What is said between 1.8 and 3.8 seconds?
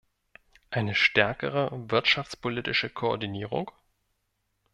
wirtschaftspolitische Koordinierung?